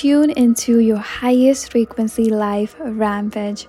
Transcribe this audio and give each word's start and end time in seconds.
tune 0.00 0.30
into 0.30 0.78
your 0.78 0.96
highest 0.96 1.72
frequency 1.72 2.30
life 2.30 2.74
rampage. 2.80 3.66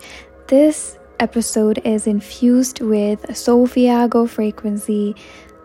This 0.48 0.98
episode 1.20 1.82
is 1.84 2.08
infused 2.08 2.80
with 2.80 3.20
Solfeggio 3.36 4.30
frequency 4.30 5.14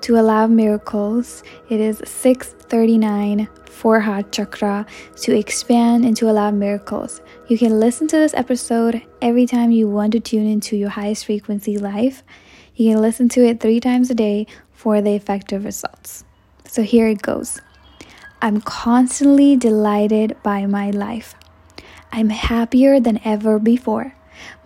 to 0.01 0.19
allow 0.19 0.49
miracles. 0.49 1.45
It 1.69 1.79
is 1.79 2.03
639 2.05 3.49
for 3.67 4.01
heart 4.01 4.33
chakra 4.33 4.85
to 5.19 5.39
expand 5.39 6.05
and 6.05 6.16
to 6.16 6.29
allow 6.29 6.50
miracles. 6.50 7.21
You 7.46 7.57
can 7.57 7.79
listen 7.79 8.09
to 8.09 8.17
this 8.17 8.35
episode 8.35 9.01
every 9.23 9.46
time 9.46 9.71
you 9.71 9.89
want 9.89 10.14
to 10.14 10.21
tune 10.21 10.48
into 10.48 10.77
your 10.77 10.91
highest 10.91 11.27
frequency 11.27 11.79
life. 11.79 12.25
You 12.75 12.91
can 12.91 13.01
listen 13.01 13.29
to 13.29 13.46
it 13.46 13.61
three 13.61 13.79
times 13.79 14.11
a 14.11 14.17
day 14.17 14.48
for 14.73 15.01
the 15.01 15.14
effective 15.14 15.64
results. 15.64 16.25
So 16.67 16.83
here 16.83 17.07
it 17.07 17.23
goes. 17.23 17.61
I'm 18.43 18.61
constantly 18.61 19.57
delighted 19.57 20.36
by 20.43 20.66
my 20.66 20.91
life. 20.91 21.35
I'm 22.13 22.29
happier 22.29 23.00
than 23.00 23.18
ever 23.25 23.59
before. 23.59 24.14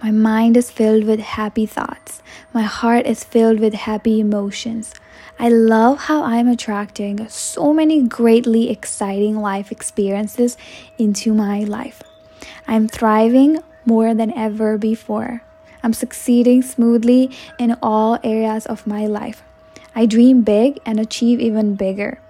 My 0.03 0.11
mind 0.11 0.57
is 0.57 0.71
filled 0.71 1.05
with 1.05 1.21
happy 1.21 1.67
thoughts. 1.67 2.21
My 2.53 2.63
heart 2.63 3.07
is 3.07 3.23
filled 3.23 3.61
with 3.61 3.75
happy 3.75 4.19
emotions. 4.19 4.93
I 5.39 5.49
love 5.49 5.99
how 5.99 6.25
I'm 6.25 6.49
attracting 6.49 7.29
so 7.29 7.73
many 7.73 8.03
greatly 8.03 8.71
exciting 8.71 9.37
life 9.37 9.71
experiences 9.71 10.57
into 10.99 11.33
my 11.33 11.61
life. 11.61 12.03
I'm 12.67 12.89
thriving 12.89 13.61
more 13.87 14.15
than 14.15 14.37
ever 14.37 14.79
before. 14.79 15.43
I'm 15.83 15.93
succeeding 15.93 16.63
smoothly 16.63 17.31
in 17.59 17.77
all 17.83 18.19
areas 18.25 18.67
of 18.67 18.87
my 18.87 19.07
life. 19.07 19.43
I 19.95 20.07
dream 20.07 20.43
big 20.43 20.81
and 20.85 20.99
achieve 20.99 21.41
even 21.41 21.77
bigger. 21.77 22.21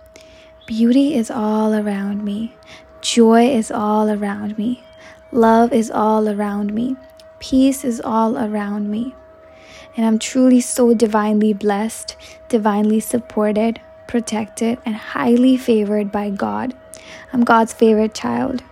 Beauty 0.71 1.17
is 1.17 1.33
all 1.33 1.75
around 1.75 2.25
me. 2.25 2.55
Joy 3.01 3.49
is 3.49 3.73
all 3.73 4.09
around 4.09 4.57
me. 4.57 4.85
Love 5.33 5.73
is 5.73 5.91
all 5.91 6.29
around 6.29 6.73
me. 6.73 6.95
Peace 7.41 7.83
is 7.85 8.01
all 8.01 8.39
around 8.39 8.89
me. 8.89 9.13
And 9.97 10.07
I'm 10.07 10.21
truly 10.21 10.61
so 10.61 10.95
divinely 10.95 11.53
blessed, 11.53 12.15
divinely 12.49 13.01
supported, 13.01 13.81
protected, 14.07 14.79
and 14.87 14.95
highly 14.95 15.57
favored 15.57 16.13
by 16.13 16.31
God. 16.31 16.73
I'm 17.33 17.43
God's 17.43 17.73
favorite 17.73 18.15
child. 18.15 18.63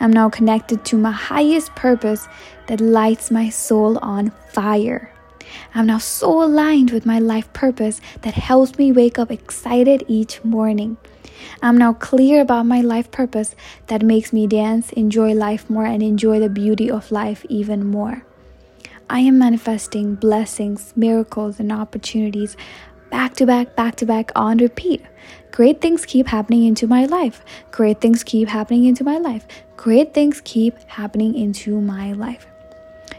I'm 0.00 0.12
now 0.12 0.28
connected 0.28 0.84
to 0.84 0.98
my 0.98 1.12
highest 1.12 1.74
purpose 1.74 2.28
that 2.66 2.82
lights 2.82 3.30
my 3.30 3.48
soul 3.48 3.96
on 4.02 4.30
fire. 4.52 5.10
I'm 5.74 5.86
now 5.86 5.98
so 5.98 6.42
aligned 6.42 6.90
with 6.90 7.06
my 7.06 7.18
life 7.18 7.50
purpose 7.54 8.02
that 8.20 8.34
helps 8.34 8.76
me 8.76 8.92
wake 8.92 9.18
up 9.18 9.30
excited 9.30 10.04
each 10.06 10.44
morning. 10.44 10.98
I'm 11.62 11.78
now 11.78 11.92
clear 11.92 12.40
about 12.40 12.66
my 12.66 12.80
life 12.80 13.10
purpose 13.10 13.54
that 13.86 14.02
makes 14.02 14.32
me 14.32 14.46
dance, 14.46 14.92
enjoy 14.92 15.32
life 15.34 15.68
more, 15.68 15.86
and 15.86 16.02
enjoy 16.02 16.40
the 16.40 16.48
beauty 16.48 16.90
of 16.90 17.10
life 17.10 17.44
even 17.48 17.86
more. 17.86 18.24
I 19.08 19.20
am 19.20 19.38
manifesting 19.38 20.14
blessings, 20.14 20.92
miracles, 20.96 21.60
and 21.60 21.70
opportunities 21.70 22.56
back 23.10 23.34
to 23.34 23.46
back, 23.46 23.76
back 23.76 23.96
to 23.96 24.06
back 24.06 24.32
on 24.34 24.58
repeat. 24.58 25.02
Great 25.52 25.80
things 25.80 26.04
keep 26.04 26.26
happening 26.26 26.64
into 26.64 26.86
my 26.86 27.04
life. 27.06 27.44
Great 27.70 28.00
things 28.00 28.24
keep 28.24 28.48
happening 28.48 28.86
into 28.86 29.04
my 29.04 29.18
life. 29.18 29.46
Great 29.76 30.14
things 30.14 30.40
keep 30.44 30.76
happening 30.88 31.36
into 31.36 31.80
my 31.80 32.12
life. 32.12 32.46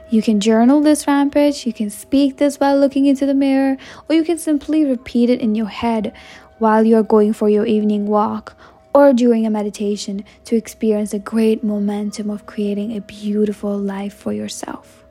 You 0.09 0.21
can 0.21 0.39
journal 0.39 0.81
this 0.81 1.07
rampage, 1.07 1.65
you 1.65 1.73
can 1.73 1.89
speak 1.89 2.37
this 2.37 2.59
while 2.59 2.77
looking 2.77 3.05
into 3.07 3.25
the 3.25 3.33
mirror, 3.33 3.77
or 4.07 4.15
you 4.15 4.23
can 4.23 4.37
simply 4.37 4.85
repeat 4.85 5.29
it 5.29 5.41
in 5.41 5.55
your 5.55 5.67
head 5.67 6.13
while 6.59 6.85
you're 6.85 7.03
going 7.03 7.33
for 7.33 7.49
your 7.49 7.65
evening 7.65 8.05
walk 8.05 8.55
or 8.93 9.13
during 9.13 9.45
a 9.45 9.49
meditation 9.49 10.23
to 10.45 10.55
experience 10.55 11.13
a 11.13 11.19
great 11.19 11.63
momentum 11.63 12.29
of 12.29 12.45
creating 12.45 12.95
a 12.95 13.01
beautiful 13.01 13.77
life 13.77 14.13
for 14.13 14.31
yourself. 14.31 15.04